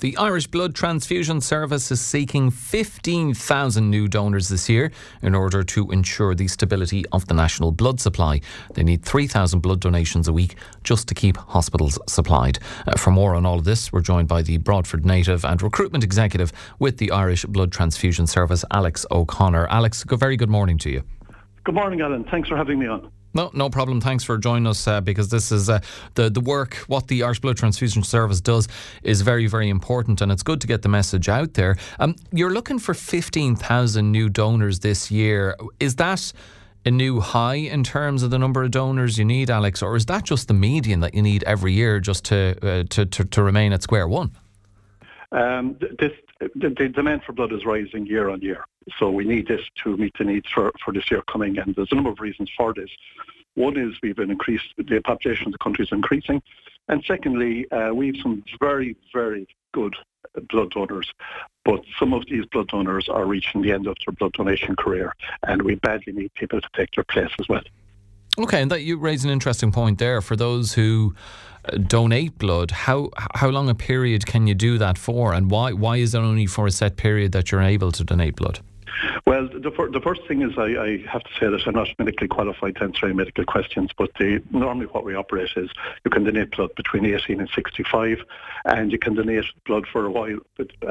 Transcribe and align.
The 0.00 0.16
Irish 0.16 0.46
Blood 0.46 0.76
Transfusion 0.76 1.40
Service 1.40 1.90
is 1.90 2.00
seeking 2.00 2.52
15,000 2.52 3.90
new 3.90 4.06
donors 4.06 4.48
this 4.48 4.68
year 4.68 4.92
in 5.22 5.34
order 5.34 5.64
to 5.64 5.90
ensure 5.90 6.36
the 6.36 6.46
stability 6.46 7.04
of 7.10 7.26
the 7.26 7.34
national 7.34 7.72
blood 7.72 7.98
supply. 7.98 8.40
They 8.74 8.84
need 8.84 9.04
3,000 9.04 9.58
blood 9.58 9.80
donations 9.80 10.28
a 10.28 10.32
week 10.32 10.54
just 10.84 11.08
to 11.08 11.14
keep 11.14 11.36
hospitals 11.36 11.98
supplied. 12.06 12.60
Uh, 12.86 12.96
for 12.96 13.10
more 13.10 13.34
on 13.34 13.44
all 13.44 13.58
of 13.58 13.64
this, 13.64 13.92
we're 13.92 14.00
joined 14.00 14.28
by 14.28 14.42
the 14.42 14.58
Broadford 14.58 15.04
native 15.04 15.44
and 15.44 15.60
recruitment 15.60 16.04
executive 16.04 16.52
with 16.78 16.98
the 16.98 17.10
Irish 17.10 17.44
Blood 17.46 17.72
Transfusion 17.72 18.28
Service, 18.28 18.64
Alex 18.70 19.04
O'Connor. 19.10 19.66
Alex, 19.66 20.04
very 20.08 20.36
good 20.36 20.48
morning 20.48 20.78
to 20.78 20.90
you. 20.90 21.02
Good 21.64 21.74
morning, 21.74 22.02
Alan. 22.02 22.22
Thanks 22.30 22.48
for 22.48 22.56
having 22.56 22.78
me 22.78 22.86
on. 22.86 23.10
No, 23.34 23.50
no 23.52 23.68
problem. 23.68 24.00
Thanks 24.00 24.24
for 24.24 24.38
joining 24.38 24.66
us 24.66 24.86
uh, 24.88 25.00
because 25.00 25.28
this 25.28 25.52
is 25.52 25.68
uh, 25.68 25.80
the 26.14 26.30
the 26.30 26.40
work. 26.40 26.74
What 26.86 27.08
the 27.08 27.22
Irish 27.22 27.40
Blood 27.40 27.56
Transfusion 27.56 28.02
Service 28.02 28.40
does 28.40 28.68
is 29.02 29.20
very, 29.20 29.46
very 29.46 29.68
important, 29.68 30.20
and 30.20 30.32
it's 30.32 30.42
good 30.42 30.60
to 30.62 30.66
get 30.66 30.82
the 30.82 30.88
message 30.88 31.28
out 31.28 31.54
there. 31.54 31.76
Um, 31.98 32.16
you're 32.32 32.52
looking 32.52 32.78
for 32.78 32.94
fifteen 32.94 33.54
thousand 33.54 34.12
new 34.12 34.28
donors 34.28 34.80
this 34.80 35.10
year. 35.10 35.56
Is 35.78 35.96
that 35.96 36.32
a 36.84 36.90
new 36.90 37.20
high 37.20 37.56
in 37.56 37.84
terms 37.84 38.22
of 38.22 38.30
the 38.30 38.38
number 38.38 38.62
of 38.62 38.70
donors 38.70 39.18
you 39.18 39.24
need, 39.24 39.50
Alex, 39.50 39.82
or 39.82 39.94
is 39.96 40.06
that 40.06 40.24
just 40.24 40.48
the 40.48 40.54
median 40.54 41.00
that 41.00 41.14
you 41.14 41.22
need 41.22 41.44
every 41.44 41.72
year 41.72 42.00
just 42.00 42.24
to 42.26 42.56
uh, 42.62 42.84
to, 42.90 43.04
to, 43.04 43.24
to 43.24 43.42
remain 43.42 43.72
at 43.72 43.82
square 43.82 44.08
one? 44.08 44.30
Um, 45.32 45.76
this 45.98 46.12
the, 46.40 46.70
the, 46.70 46.88
demand 46.88 47.22
for 47.24 47.32
blood 47.32 47.52
is 47.52 47.64
rising 47.66 48.06
year 48.06 48.30
on 48.30 48.40
year. 48.40 48.64
So 48.98 49.10
we 49.10 49.24
need 49.24 49.48
this 49.48 49.60
to 49.82 49.96
meet 49.96 50.14
the 50.18 50.24
needs 50.24 50.48
for, 50.54 50.72
for 50.84 50.92
this 50.92 51.10
year 51.10 51.22
coming. 51.30 51.58
And 51.58 51.74
there's 51.74 51.92
a 51.92 51.94
number 51.94 52.10
of 52.10 52.20
reasons 52.20 52.50
for 52.56 52.72
this. 52.72 52.90
One 53.58 53.76
is 53.76 53.96
we've 54.04 54.14
been 54.14 54.30
increased, 54.30 54.66
the 54.76 55.00
population 55.00 55.48
of 55.48 55.52
the 55.52 55.58
country 55.58 55.84
is 55.84 55.90
increasing. 55.90 56.40
And 56.88 57.02
secondly, 57.04 57.68
uh, 57.72 57.92
we 57.92 58.06
have 58.06 58.16
some 58.22 58.44
very, 58.60 58.96
very 59.12 59.48
good 59.72 59.96
blood 60.48 60.70
donors. 60.70 61.12
But 61.64 61.80
some 61.98 62.12
of 62.12 62.24
these 62.26 62.46
blood 62.46 62.68
donors 62.68 63.08
are 63.08 63.26
reaching 63.26 63.62
the 63.62 63.72
end 63.72 63.88
of 63.88 63.96
their 64.06 64.12
blood 64.12 64.32
donation 64.34 64.76
career. 64.76 65.12
And 65.42 65.62
we 65.62 65.74
badly 65.74 66.12
need 66.12 66.32
people 66.34 66.60
to 66.60 66.68
take 66.76 66.90
their 66.94 67.02
place 67.02 67.32
as 67.40 67.48
well. 67.48 67.64
Okay, 68.38 68.62
and 68.62 68.70
that 68.70 68.82
you 68.82 68.96
raise 68.96 69.24
an 69.24 69.30
interesting 69.30 69.72
point 69.72 69.98
there. 69.98 70.20
For 70.20 70.36
those 70.36 70.74
who 70.74 71.16
uh, 71.64 71.78
donate 71.78 72.38
blood, 72.38 72.70
how 72.70 73.10
how 73.34 73.48
long 73.48 73.68
a 73.68 73.74
period 73.74 74.24
can 74.24 74.46
you 74.46 74.54
do 74.54 74.78
that 74.78 74.96
for, 74.96 75.32
and 75.32 75.50
why 75.50 75.72
why 75.72 75.96
is 75.96 76.14
it 76.14 76.18
only 76.18 76.46
for 76.46 76.68
a 76.68 76.70
set 76.70 76.96
period 76.96 77.32
that 77.32 77.50
you're 77.50 77.62
able 77.62 77.90
to 77.90 78.04
donate 78.04 78.36
blood? 78.36 78.60
Well, 79.28 79.46
the, 79.46 79.90
the 79.92 80.00
first 80.00 80.26
thing 80.26 80.40
is 80.40 80.56
I, 80.56 80.62
I, 80.62 81.04
have 81.06 81.22
to 81.22 81.30
say 81.38 81.50
that 81.50 81.62
I'm 81.66 81.74
not 81.74 81.88
medically 81.98 82.28
qualified 82.28 82.76
to 82.76 82.84
answer 82.84 83.04
any 83.04 83.14
medical 83.14 83.44
questions, 83.44 83.90
but 83.94 84.10
the, 84.18 84.42
normally 84.52 84.86
what 84.86 85.04
we 85.04 85.14
operate 85.14 85.50
is 85.54 85.68
you 86.02 86.10
can 86.10 86.24
donate 86.24 86.52
blood 86.52 86.74
between 86.76 87.04
18 87.04 87.38
and 87.38 87.50
65, 87.54 88.20
and 88.64 88.90
you 88.90 88.98
can 88.98 89.16
donate 89.16 89.44
blood 89.66 89.86
for 89.86 90.06
a 90.06 90.10
while 90.10 90.38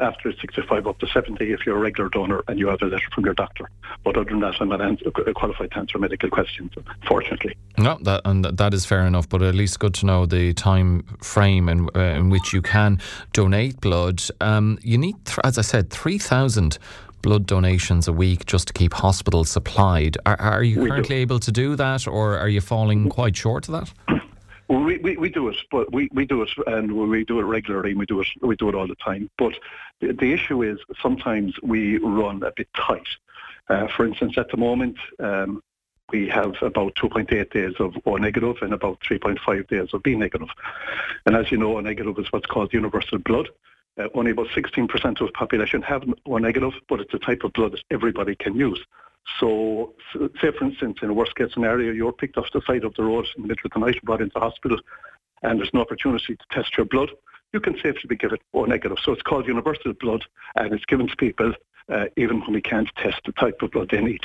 after 0.00 0.32
65 0.32 0.86
up 0.86 1.00
to 1.00 1.08
70 1.08 1.52
if 1.52 1.66
you're 1.66 1.76
a 1.76 1.80
regular 1.80 2.08
donor 2.10 2.44
and 2.46 2.60
you 2.60 2.68
have 2.68 2.80
a 2.80 2.84
letter 2.84 3.08
from 3.12 3.24
your 3.24 3.34
doctor. 3.34 3.68
But 4.04 4.16
other 4.16 4.30
than 4.30 4.38
that, 4.38 4.54
I'm 4.60 4.68
not 4.68 4.82
answer, 4.82 5.10
qualified 5.10 5.72
to 5.72 5.78
answer 5.78 5.98
medical 5.98 6.30
questions, 6.30 6.70
fortunately. 7.08 7.56
No, 7.76 7.98
that, 8.02 8.20
and 8.24 8.44
that 8.44 8.72
is 8.72 8.86
fair 8.86 9.04
enough, 9.04 9.28
but 9.28 9.42
at 9.42 9.56
least 9.56 9.80
good 9.80 9.94
to 9.94 10.06
know 10.06 10.26
the 10.26 10.52
time 10.54 11.02
frame 11.20 11.68
in, 11.68 11.88
uh, 11.96 11.98
in 11.98 12.30
which 12.30 12.52
you 12.52 12.62
can 12.62 13.00
donate 13.32 13.80
blood. 13.80 14.22
Um, 14.40 14.78
you 14.80 14.96
need, 14.96 15.16
as 15.42 15.58
I 15.58 15.62
said, 15.62 15.90
3,000 15.90 16.78
blood 17.22 17.46
donations 17.46 18.08
a 18.08 18.12
week 18.12 18.46
just 18.46 18.68
to 18.68 18.72
keep 18.72 18.94
hospitals 18.94 19.50
supplied. 19.50 20.16
Are, 20.26 20.40
are 20.40 20.62
you 20.62 20.80
we 20.80 20.88
currently 20.88 21.16
do. 21.16 21.22
able 21.22 21.40
to 21.40 21.52
do 21.52 21.76
that, 21.76 22.06
or 22.06 22.38
are 22.38 22.48
you 22.48 22.60
falling 22.60 23.08
quite 23.08 23.36
short 23.36 23.68
of 23.68 23.72
that? 23.72 24.20
We, 24.68 24.98
we, 24.98 25.16
we 25.16 25.30
do 25.30 25.48
it, 25.48 25.56
but 25.70 25.90
we, 25.92 26.10
we 26.12 26.26
do 26.26 26.42
it 26.42 26.50
and 26.66 26.92
we 26.92 27.24
do 27.24 27.40
it 27.40 27.44
regularly 27.44 27.90
and 27.90 27.98
we 27.98 28.04
do 28.04 28.20
it 28.20 28.26
we 28.42 28.54
do 28.54 28.68
it 28.68 28.74
all 28.74 28.86
the 28.86 28.96
time. 28.96 29.30
But 29.38 29.54
the, 30.00 30.12
the 30.12 30.32
issue 30.32 30.62
is 30.62 30.78
sometimes 31.00 31.54
we 31.62 31.98
run 31.98 32.42
a 32.42 32.52
bit 32.54 32.68
tight. 32.74 33.08
Uh, 33.68 33.86
for 33.88 34.06
instance, 34.06 34.36
at 34.36 34.50
the 34.50 34.56
moment, 34.58 34.98
um, 35.20 35.62
we 36.10 36.28
have 36.28 36.54
about 36.62 36.94
2.8 36.94 37.50
days 37.50 37.74
of 37.78 37.96
O 38.06 38.16
negative 38.16 38.56
and 38.62 38.72
about 38.72 39.00
3.5 39.00 39.68
days 39.68 39.92
of 39.92 40.02
B 40.02 40.14
negative. 40.14 40.48
And 41.26 41.36
as 41.36 41.50
you 41.50 41.58
know, 41.58 41.76
O 41.76 41.80
negative 41.80 42.18
is 42.18 42.30
what's 42.32 42.46
called 42.46 42.72
universal 42.72 43.18
blood. 43.18 43.48
Uh, 43.96 44.08
only 44.14 44.30
about 44.30 44.48
16% 44.48 44.92
of 45.20 45.26
the 45.26 45.32
population 45.32 45.82
have 45.82 46.04
O 46.26 46.38
negative, 46.38 46.72
but 46.88 47.00
it's 47.00 47.14
a 47.14 47.18
type 47.18 47.42
of 47.44 47.52
blood 47.52 47.72
that 47.72 47.82
everybody 47.90 48.36
can 48.36 48.54
use. 48.54 48.80
So, 49.40 49.94
say 50.40 50.52
for 50.52 50.64
instance, 50.64 50.98
in 51.02 51.10
a 51.10 51.12
worst 51.12 51.34
case 51.34 51.52
scenario, 51.52 51.92
you're 51.92 52.12
picked 52.12 52.38
off 52.38 52.46
the 52.52 52.62
side 52.66 52.84
of 52.84 52.94
the 52.94 53.04
road 53.04 53.26
in 53.36 53.42
the 53.42 53.48
middle 53.48 53.66
of 53.66 53.72
the 53.72 53.80
night, 53.80 54.02
brought 54.02 54.22
into 54.22 54.38
hospital, 54.38 54.78
and 55.42 55.58
there's 55.58 55.74
no 55.74 55.80
opportunity 55.80 56.36
to 56.36 56.44
test 56.50 56.76
your 56.76 56.86
blood, 56.86 57.10
you 57.52 57.60
can 57.60 57.74
safely 57.76 58.08
be 58.08 58.16
given 58.16 58.38
O 58.54 58.64
negative. 58.64 58.98
So 59.02 59.12
it's 59.12 59.22
called 59.22 59.46
universal 59.46 59.92
blood, 59.94 60.24
and 60.56 60.72
it's 60.72 60.84
given 60.84 61.08
to 61.08 61.16
people 61.16 61.52
uh, 61.90 62.06
even 62.16 62.40
when 62.40 62.52
we 62.52 62.60
can't 62.60 62.88
test 62.96 63.20
the 63.24 63.32
type 63.32 63.62
of 63.62 63.70
blood 63.70 63.88
they 63.90 64.02
need. 64.02 64.20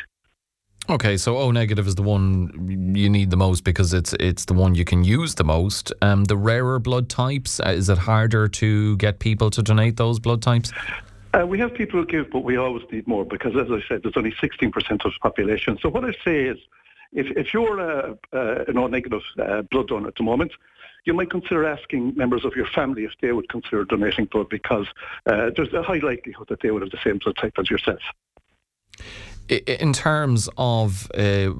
Okay, 0.89 1.15
so 1.15 1.37
O 1.37 1.51
negative 1.51 1.87
is 1.87 1.95
the 1.95 2.03
one 2.03 2.93
you 2.93 3.09
need 3.09 3.29
the 3.29 3.37
most 3.37 3.63
because 3.63 3.93
it's 3.93 4.11
it's 4.19 4.45
the 4.45 4.53
one 4.53 4.75
you 4.75 4.83
can 4.83 5.05
use 5.05 5.35
the 5.35 5.45
most. 5.45 5.93
Um, 6.01 6.25
the 6.25 6.35
rarer 6.35 6.77
blood 6.77 7.07
types, 7.07 7.61
uh, 7.61 7.69
is 7.69 7.87
it 7.87 7.97
harder 7.97 8.49
to 8.49 8.97
get 8.97 9.19
people 9.19 9.49
to 9.51 9.63
donate 9.63 9.95
those 9.95 10.19
blood 10.19 10.41
types? 10.41 10.73
Uh, 11.33 11.47
we 11.47 11.57
have 11.57 11.73
people 11.73 12.01
who 12.01 12.05
give, 12.05 12.29
but 12.31 12.43
we 12.43 12.57
always 12.57 12.83
need 12.91 13.07
more 13.07 13.25
because, 13.25 13.55
as 13.55 13.71
I 13.71 13.81
said, 13.87 14.03
there's 14.03 14.17
only 14.17 14.33
16% 14.33 14.75
of 14.75 14.99
the 14.99 15.11
population. 15.21 15.79
So 15.81 15.89
what 15.89 16.03
I 16.03 16.11
say 16.23 16.43
is, 16.43 16.57
if, 17.11 17.25
if 17.35 17.53
you're 17.53 17.79
a, 17.79 18.17
a, 18.33 18.65
an 18.67 18.77
O-negative 18.77 19.23
uh, 19.39 19.61
blood 19.63 19.87
donor 19.87 20.09
at 20.09 20.15
the 20.15 20.23
moment, 20.23 20.51
you 21.05 21.13
might 21.13 21.31
consider 21.31 21.65
asking 21.65 22.15
members 22.15 22.45
of 22.45 22.55
your 22.55 22.67
family 22.67 23.05
if 23.05 23.13
they 23.19 23.31
would 23.31 23.49
consider 23.49 23.83
donating 23.85 24.25
blood 24.25 24.49
because 24.49 24.85
uh, 25.25 25.49
there's 25.55 25.73
a 25.73 25.81
high 25.81 25.99
likelihood 26.03 26.49
that 26.49 26.61
they 26.61 26.69
would 26.69 26.83
have 26.83 26.91
the 26.91 26.99
same 27.03 27.17
blood 27.17 27.37
type 27.37 27.53
as 27.57 27.69
yourself 27.69 28.01
in 29.49 29.93
terms 29.93 30.49
of 30.57 31.09
uh, 31.13 31.51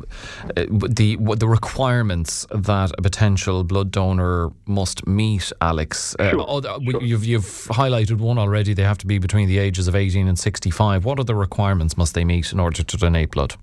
the 0.56 1.18
the 1.38 1.48
requirements 1.48 2.46
that 2.52 2.92
a 2.98 3.02
potential 3.02 3.64
blood 3.64 3.92
donor 3.92 4.52
must 4.66 5.06
meet, 5.06 5.52
Alex, 5.62 6.16
uh, 6.20 6.30
sure, 6.30 6.62
sure. 6.64 7.02
you've 7.02 7.26
you've 7.26 7.68
highlighted 7.70 8.18
one 8.20 8.38
already. 8.38 8.74
They 8.74 8.84
have 8.84 8.98
to 9.00 9.08
be 9.08 9.18
between 9.18 9.48
the 9.48 9.58
ages 9.58 9.88
of 9.88 9.96
eighteen 9.96 10.28
and 10.28 10.40
sixty 10.40 10.72
five. 10.72 11.06
What 11.06 11.20
other 11.20 11.36
requirements 11.36 11.98
must 11.98 12.14
they 12.14 12.24
meet 12.24 12.52
in 12.54 12.60
order 12.60 12.84
to 12.84 12.98
donate 12.98 13.32
blood? 13.32 13.56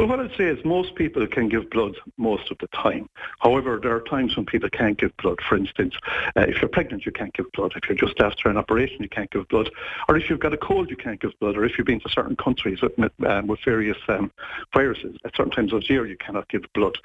Well, 0.00 0.08
what 0.08 0.18
I'd 0.18 0.34
say 0.34 0.44
is 0.44 0.64
most 0.64 0.94
people 0.94 1.26
can 1.26 1.50
give 1.50 1.68
blood 1.68 1.94
most 2.16 2.50
of 2.50 2.56
the 2.56 2.68
time. 2.68 3.06
However, 3.40 3.78
there 3.82 3.94
are 3.94 4.00
times 4.00 4.34
when 4.34 4.46
people 4.46 4.70
can't 4.70 4.96
give 4.96 5.14
blood. 5.18 5.40
For 5.46 5.58
instance, 5.58 5.94
uh, 6.34 6.46
if 6.48 6.62
you're 6.62 6.70
pregnant, 6.70 7.04
you 7.04 7.12
can't 7.12 7.34
give 7.34 7.52
blood. 7.52 7.74
If 7.76 7.86
you're 7.86 7.98
just 7.98 8.18
after 8.18 8.48
an 8.48 8.56
operation, 8.56 9.02
you 9.02 9.10
can't 9.10 9.30
give 9.30 9.46
blood. 9.48 9.68
Or 10.08 10.16
if 10.16 10.30
you've 10.30 10.40
got 10.40 10.54
a 10.54 10.56
cold, 10.56 10.88
you 10.88 10.96
can't 10.96 11.20
give 11.20 11.38
blood. 11.38 11.54
Or 11.54 11.66
if 11.66 11.76
you've 11.76 11.86
been 11.86 12.00
to 12.00 12.08
certain 12.08 12.34
countries 12.34 12.80
with, 12.80 12.92
um, 13.26 13.46
with 13.46 13.60
various 13.62 13.98
um, 14.08 14.32
viruses, 14.72 15.18
at 15.26 15.36
certain 15.36 15.52
times 15.52 15.74
of 15.74 15.82
year, 15.90 16.06
you 16.06 16.16
cannot 16.16 16.48
give 16.48 16.64
blood. 16.72 16.96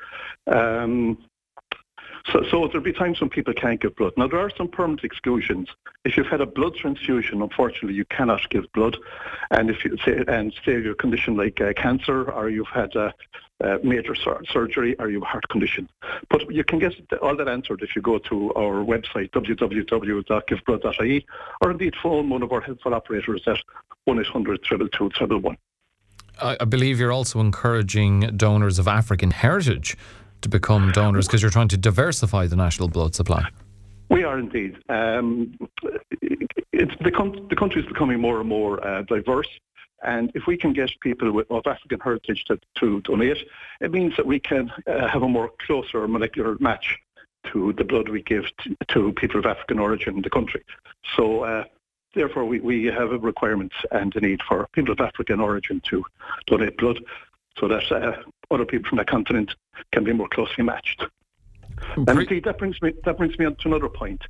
Um, 0.47 1.17
so, 2.31 2.44
so 2.50 2.68
there'll 2.68 2.81
be 2.81 2.91
times 2.91 3.22
when 3.22 3.30
people 3.30 3.53
can't 3.53 3.80
give 3.80 3.96
blood. 3.96 4.13
Now, 4.18 4.28
there 4.28 4.40
are 4.40 4.50
some 4.50 4.68
permanent 4.68 5.03
exclusions. 5.03 5.69
If 6.06 6.18
you've 6.18 6.28
had 6.28 6.41
a 6.41 6.46
blood 6.46 6.75
transfusion, 6.75 7.41
unfortunately, 7.41 7.94
you 7.94 8.06
cannot 8.06 8.50
give 8.50 8.72
blood. 8.74 8.97
And 9.52 9.69
if 9.69 9.86
you 9.86 9.96
say, 10.03 10.24
and 10.28 10.52
say 10.66 10.81
your 10.81 10.96
condition 10.96 11.38
like 11.38 11.62
uh, 11.62 11.74
cancer, 11.74 12.31
or 12.31 12.50
you've 12.50 12.68
had 12.68 12.96
a, 12.96 13.13
a 13.59 13.78
major 13.84 14.16
sur- 14.16 14.41
surgery, 14.50 14.96
or 14.97 15.09
you 15.09 15.19
have 15.19 15.24
a 15.24 15.28
heart 15.28 15.47
condition. 15.50 15.88
But 16.30 16.52
you 16.52 16.63
can 16.63 16.80
get 16.80 16.96
all 17.22 17.36
that 17.36 17.47
answered 17.47 17.84
if 17.84 17.96
you 17.96 18.02
go 18.02 18.18
to 18.18 18.52
our 18.56 18.84
website, 18.84 19.30
www.giveblood.ie, 19.31 21.25
or 21.62 21.72
indeed 21.72 21.94
phone 22.02 22.30
one 22.30 22.42
of 22.42 22.52
our 22.52 22.62
helpful 22.62 22.96
operators 22.96 23.44
at 23.47 23.59
1-800 24.07 24.63
222 24.63 25.56
I 26.42 26.66
believe 26.66 27.00
you're 27.00 27.13
also 27.13 27.40
encouraging 27.40 28.36
donors 28.36 28.78
of 28.78 28.90
African 28.90 29.31
heritage 29.31 29.96
to 30.41 30.50
become 30.50 30.91
donors 30.91 31.28
because 31.28 31.41
you're 31.41 31.51
trying 31.51 31.68
to 31.69 31.78
diversify 31.78 32.47
the 32.47 32.56
national 32.56 32.88
blood 32.88 33.16
supply. 33.16 33.44
We 34.09 34.23
are 34.23 34.38
indeed. 34.38 34.78
Um, 34.90 35.57
the, 35.81 37.12
con- 37.13 37.47
the 37.50 37.56
country 37.56 37.81
is 37.81 37.88
becoming 37.88 38.19
more 38.19 38.39
and 38.39 38.50
more 38.50 38.86
uh, 38.86 39.01
diverse. 39.04 39.48
And 40.04 40.31
if 40.36 40.45
we 40.45 40.57
can 40.57 40.74
get 40.74 40.92
people 41.01 41.31
with, 41.31 41.50
of 41.50 41.63
African 41.65 42.00
heritage 42.00 42.44
to, 42.45 42.59
to 42.75 43.01
donate, 43.01 43.38
it 43.81 43.92
means 43.92 44.15
that 44.18 44.25
we 44.25 44.39
can 44.39 44.71
uh, 44.88 45.07
have 45.07 45.24
a 45.24 45.27
more 45.27 45.51
closer 45.65 46.07
molecular 46.07 46.57
match 46.59 46.98
to 47.51 47.74
the 47.74 47.83
blood 47.83 48.09
we 48.09 48.21
give 48.21 48.45
to, 48.63 48.75
to 48.89 49.13
people 49.13 49.39
of 49.39 49.45
African 49.45 49.80
origin 49.80 50.18
in 50.18 50.21
the 50.21 50.30
country. 50.30 50.63
So 51.15 51.42
uh, 51.42 51.63
therefore 52.13 52.45
we, 52.45 52.59
we 52.59 52.86
have 52.86 53.12
a 53.12 53.18
requirement 53.18 53.71
and 53.92 54.15
a 54.15 54.21
need 54.21 54.42
for 54.48 54.68
people 54.74 54.94
of 54.94 55.00
African 55.00 55.39
origin 55.39 55.81
to 55.89 56.04
donate 56.45 56.77
blood 56.77 57.00
so 57.57 57.68
that 57.68 57.92
uh, 57.92 58.16
other 58.52 58.66
people 58.66 58.90
from 58.90 58.98
the 58.98 59.06
continent 59.06 59.56
can 59.92 60.04
be 60.04 60.13
more 60.13 60.28
closely 60.30 60.63
matched. 60.63 61.06
And 61.96 62.10
indeed, 62.10 62.44
that 62.46 62.57
brings 62.57 62.81
me 62.81 62.94
that 63.04 63.18
brings 63.18 63.38
me 63.38 63.46
on 63.46 63.56
to 63.56 63.68
another 63.68 63.90
point. 63.90 64.22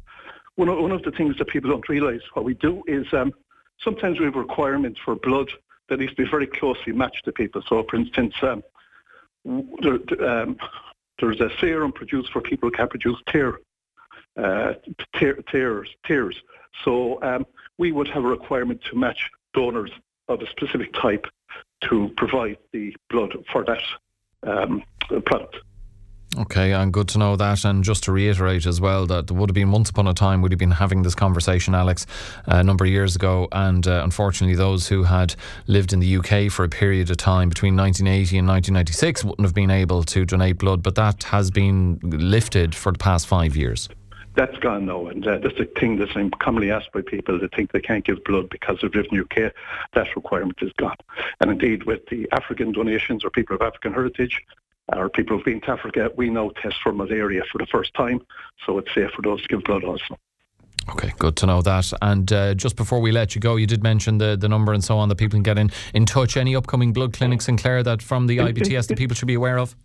One 0.56 0.69
of, 0.69 0.80
one 0.80 0.92
of 0.92 1.04
the 1.04 1.12
things 1.12 1.38
that 1.38 1.48
people 1.48 1.69
don't 1.69 1.88
realise 1.89 2.22
what 2.33 2.45
we 2.45 2.54
do 2.56 2.83
is 2.88 3.06
um, 3.13 3.33
sometimes 3.80 4.19
we 4.19 4.25
have 4.25 4.36
requirements 4.36 5.00
for 5.04 5.16
blood 5.16 5.50
that 5.89 6.00
needs 6.00 6.13
to 6.13 6.24
be 6.24 6.30
very 6.30 6.48
closely 6.48 6.94
matched 6.94 7.25
to 7.25 7.31
people. 7.31 7.62
So, 7.68 7.83
for 7.89 7.98
instance, 7.98 8.33
um, 8.42 8.63
there, 9.81 10.00
um, 10.27 10.57
there's 11.19 11.39
a 11.39 11.50
serum 11.60 11.92
produced 11.92 12.31
for 12.31 12.42
people 12.42 12.69
who 12.69 12.75
can't 12.75 12.89
produce 12.89 13.22
tear, 13.27 13.60
uh, 14.38 14.74
tear, 15.13 15.36
tears, 15.51 15.89
tears. 16.06 16.36
So 16.83 17.22
um, 17.22 17.45
we 17.77 17.92
would 17.92 18.07
have 18.07 18.25
a 18.25 18.27
requirement 18.27 18.81
to 18.89 18.95
match 18.95 19.30
donors 19.54 19.92
of 20.27 20.42
a 20.42 20.50
specific 20.50 20.94
type 20.94 21.27
to 21.89 22.09
provide 22.17 22.57
the 22.73 22.93
blood 23.09 23.33
for 23.51 23.63
that 23.65 23.81
um, 24.47 24.83
product. 25.25 25.57
Okay, 26.37 26.73
and 26.73 26.91
good 26.91 27.07
to 27.09 27.17
know 27.17 27.37
that. 27.37 27.63
And 27.63 27.81
just 27.83 28.03
to 28.05 28.11
reiterate 28.11 28.65
as 28.65 28.81
well, 28.81 29.05
that 29.05 29.31
would 29.31 29.49
have 29.49 29.55
been 29.55 29.71
once 29.71 29.89
upon 29.89 30.07
a 30.07 30.13
time 30.13 30.41
we'd 30.41 30.51
have 30.51 30.59
been 30.59 30.71
having 30.71 31.03
this 31.03 31.15
conversation, 31.15 31.73
Alex, 31.73 32.05
a 32.45 32.61
number 32.61 32.83
of 32.83 32.91
years 32.91 33.15
ago. 33.15 33.47
And 33.53 33.87
uh, 33.87 34.01
unfortunately, 34.03 34.55
those 34.55 34.89
who 34.89 35.03
had 35.03 35.35
lived 35.67 35.93
in 35.93 36.01
the 36.01 36.17
UK 36.17 36.51
for 36.51 36.65
a 36.65 36.69
period 36.69 37.09
of 37.09 37.17
time 37.17 37.47
between 37.47 37.77
1980 37.77 38.38
and 38.38 38.47
1996 38.47 39.23
wouldn't 39.23 39.45
have 39.45 39.53
been 39.53 39.71
able 39.71 40.03
to 40.03 40.25
donate 40.25 40.57
blood. 40.57 40.83
But 40.83 40.95
that 40.95 41.23
has 41.23 41.51
been 41.51 41.99
lifted 42.03 42.75
for 42.75 42.91
the 42.91 42.99
past 42.99 43.27
five 43.27 43.55
years 43.55 43.88
that's 44.35 44.57
gone 44.57 44.85
now, 44.85 45.07
and 45.07 45.25
uh, 45.25 45.37
that's 45.39 45.59
a 45.59 45.65
thing 45.79 45.97
that's 45.97 46.13
commonly 46.39 46.71
asked 46.71 46.91
by 46.91 47.01
people 47.01 47.39
that 47.39 47.53
think 47.55 47.71
they 47.71 47.81
can't 47.81 48.05
give 48.05 48.23
blood 48.23 48.49
because 48.49 48.81
lived 48.83 49.09
the 49.11 49.21
UK. 49.21 49.53
That 49.93 50.15
requirement 50.15 50.57
is 50.61 50.71
gone. 50.73 50.97
And 51.39 51.51
indeed, 51.51 51.83
with 51.83 52.05
the 52.07 52.27
African 52.31 52.71
donations 52.71 53.23
or 53.23 53.29
people 53.29 53.55
of 53.55 53.61
African 53.61 53.93
heritage, 53.93 54.41
or 54.95 55.09
people 55.09 55.35
who've 55.35 55.45
been 55.45 55.61
to 55.61 55.71
Africa, 55.71 56.11
we 56.15 56.29
now 56.29 56.51
test 56.61 56.75
for 56.83 56.91
malaria 56.93 57.43
for 57.51 57.57
the 57.57 57.65
first 57.67 57.93
time, 57.93 58.21
so 58.65 58.77
it's 58.77 58.93
safe 58.93 59.11
for 59.11 59.21
those 59.21 59.41
to 59.41 59.47
give 59.47 59.63
blood 59.63 59.83
also. 59.83 60.17
Okay, 60.89 61.11
good 61.17 61.35
to 61.38 61.47
know 61.47 61.61
that. 61.63 61.91
And 62.01 62.31
uh, 62.31 62.53
just 62.53 62.75
before 62.75 62.99
we 62.99 63.11
let 63.11 63.33
you 63.33 63.41
go, 63.41 63.55
you 63.55 63.65
did 63.65 63.81
mention 63.81 64.19
the, 64.19 64.38
the 64.39 64.47
number 64.47 64.71
and 64.71 64.83
so 64.83 64.97
on 64.97 65.09
that 65.09 65.15
people 65.15 65.38
can 65.38 65.43
get 65.43 65.57
in, 65.57 65.71
in 65.95 66.05
touch. 66.05 66.38
Any 66.38 66.55
upcoming 66.55 66.93
blood 66.93 67.13
clinics 67.13 67.47
in 67.47 67.57
Clare 67.57 67.81
that 67.81 68.03
from 68.03 68.27
the 68.27 68.38
IBTS 68.38 68.88
that 68.88 68.97
people 68.97 69.15
should 69.15 69.27
be 69.27 69.33
aware 69.33 69.57
of? 69.57 69.75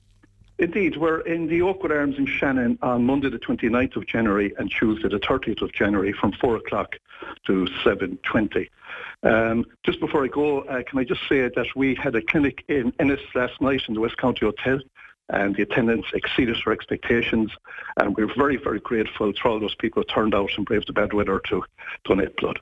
Indeed, 0.60 0.98
we're 0.98 1.20
in 1.20 1.46
the 1.46 1.62
Oakwood 1.62 1.90
Arms 1.90 2.18
in 2.18 2.26
Shannon 2.26 2.78
on 2.82 3.06
Monday 3.06 3.30
the 3.30 3.38
29th 3.38 3.96
of 3.96 4.06
January 4.06 4.52
and 4.58 4.70
Tuesday 4.70 5.08
the 5.08 5.18
30th 5.18 5.62
of 5.62 5.72
January 5.72 6.12
from 6.12 6.32
4 6.32 6.56
o'clock 6.56 6.96
to 7.46 7.66
7.20. 7.82 8.68
Um, 9.22 9.64
just 9.84 10.00
before 10.00 10.22
I 10.22 10.28
go, 10.28 10.60
uh, 10.60 10.82
can 10.82 10.98
I 10.98 11.04
just 11.04 11.22
say 11.30 11.40
that 11.40 11.66
we 11.74 11.94
had 11.94 12.14
a 12.14 12.20
clinic 12.20 12.62
in 12.68 12.92
Ennis 13.00 13.20
last 13.34 13.58
night 13.62 13.80
in 13.88 13.94
the 13.94 14.00
West 14.00 14.18
County 14.18 14.44
Hotel 14.44 14.80
and 15.30 15.56
the 15.56 15.62
attendance 15.62 16.04
exceeded 16.12 16.58
our 16.66 16.74
expectations 16.74 17.50
and 17.96 18.14
we're 18.14 18.34
very, 18.34 18.58
very 18.58 18.80
grateful 18.80 19.32
to 19.32 19.48
all 19.48 19.60
those 19.60 19.74
people 19.76 20.02
who 20.02 20.14
turned 20.14 20.34
out 20.34 20.50
and 20.58 20.66
braved 20.66 20.88
the 20.88 20.92
bad 20.92 21.14
weather 21.14 21.40
to 21.48 21.64
donate 22.04 22.36
blood. 22.36 22.58